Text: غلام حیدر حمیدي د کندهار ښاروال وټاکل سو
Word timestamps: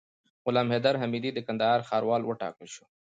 غلام 0.45 0.67
حیدر 0.73 0.95
حمیدي 1.01 1.31
د 1.33 1.39
کندهار 1.47 1.79
ښاروال 1.89 2.21
وټاکل 2.25 2.67
سو 2.75 2.83